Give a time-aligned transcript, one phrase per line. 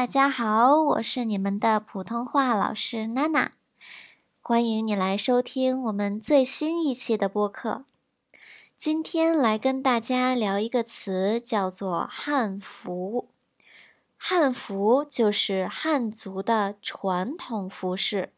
[0.00, 3.52] 大家好，我是你们的普通话老师娜娜，
[4.40, 7.84] 欢迎你来收听我们最新一期的播客。
[8.78, 13.28] 今天来跟大家聊一个词，叫做汉服。
[14.16, 18.32] 汉服就是汉族的传统服饰，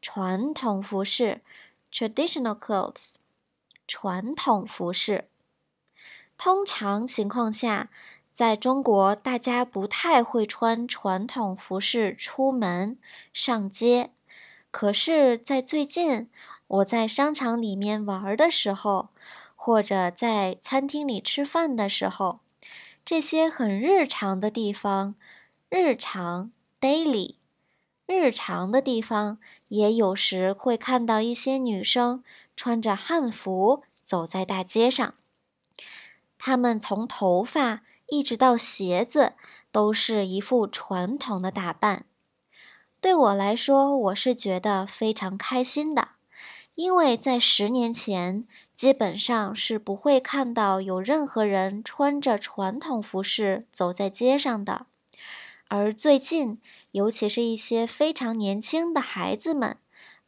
[0.00, 1.40] 传统服饰
[1.92, 3.14] （traditional clothes），
[3.88, 5.26] 传统服饰。
[6.38, 7.90] 通常情况下。
[8.34, 12.98] 在中国，大家不太会穿传统服饰出门
[13.32, 14.10] 上街。
[14.72, 16.28] 可是，在最近，
[16.66, 19.10] 我在商场里面玩的时候，
[19.54, 22.40] 或者在餐厅里吃饭的时候，
[23.04, 25.14] 这些很日常的地方，
[25.68, 27.36] 日常 （daily）
[28.04, 29.38] 日常的地方，
[29.68, 32.24] 也有时会看到一些女生
[32.56, 35.14] 穿着汉服走在大街上。
[36.36, 37.82] 她们从头发。
[38.08, 39.32] 一直到鞋子
[39.72, 42.04] 都是一副传统的打扮，
[43.00, 46.10] 对我来说，我是觉得非常开心的，
[46.74, 48.46] 因为在十年前，
[48.76, 54.86] 基本上是不会看到有任何人穿着传统服饰走在街上的，
[55.68, 56.60] 而最近，
[56.92, 59.78] 尤其是一些非常年轻的孩子们，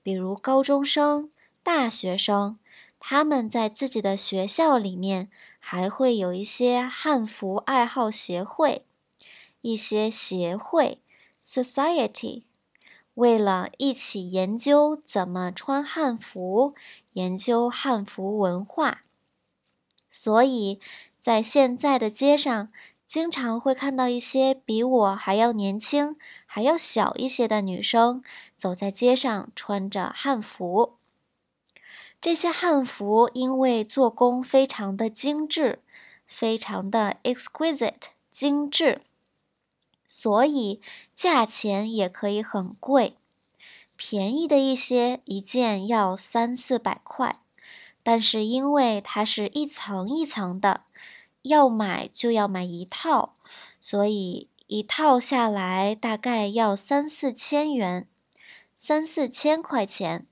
[0.03, 1.31] 比如高中生、
[1.63, 2.59] 大学生，
[2.99, 5.29] 他们在自己的学校里面。
[5.69, 8.85] 还会有一些汉服爱好协会，
[9.63, 11.01] 一些协会
[11.45, 12.45] （society）
[13.15, 16.77] 为了一起研究怎么穿汉服，
[17.15, 19.01] 研究汉服文化，
[20.09, 20.79] 所以
[21.19, 22.69] 在现在的街上，
[23.05, 26.15] 经常会看到一些比我还要年轻、
[26.47, 28.23] 还要小一些的女生
[28.57, 30.99] 走在街上，穿着汉服。
[32.21, 35.81] 这些汉服因为做工非常的精致，
[36.27, 39.03] 非常的 exquisite 精致，
[40.07, 40.81] 所以
[41.15, 43.17] 价钱也可以很贵。
[43.97, 47.41] 便宜的一些一件要三四百块，
[48.03, 50.83] 但是因为它是一层一层的，
[51.43, 53.37] 要买就要买一套，
[53.81, 58.07] 所以一套下来大概要三四千元，
[58.75, 60.27] 三四千块钱。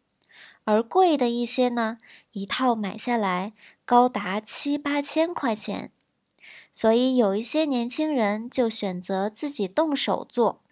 [0.65, 1.99] 而贵的一些呢，
[2.33, 3.53] 一套买下来
[3.85, 5.91] 高达七八千块钱，
[6.73, 10.63] 所以有一些年轻人就选择自己动手做，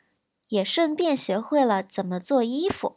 [0.48, 2.96] 也顺便学会了怎么做衣服。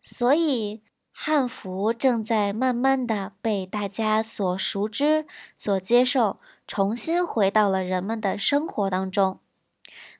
[0.00, 5.26] 所以汉服正在慢慢的被大家所熟知、
[5.56, 9.40] 所接受，重新回到了人们的生活当中。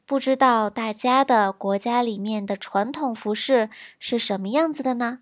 [0.06, 5.20] 不知道大家的国家里面的传统服饰是什么样子的呢？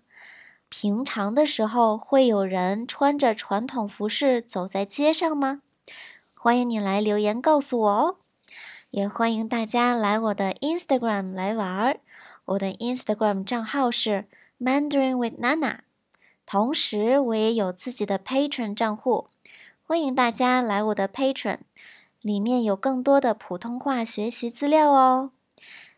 [0.75, 5.61] 平常的时候会有人穿着传统服饰走在街上吗？
[6.33, 8.15] 欢迎你来留言告诉我哦，
[8.89, 11.99] 也欢迎大家来我的 Instagram 来玩儿。
[12.45, 14.25] 我的 Instagram 账号是
[14.59, 15.81] Mandarin with Nana，
[16.47, 19.27] 同时我也有自己的 Patron 账户，
[19.83, 21.59] 欢迎大家来我的 Patron，
[22.21, 25.29] 里面有更多的普通话学习资料哦。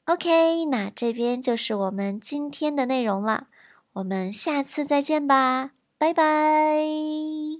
[0.04, 3.48] OK，那这边就是我们今天的内容了。
[3.96, 7.56] 我们下次再见吧，拜拜。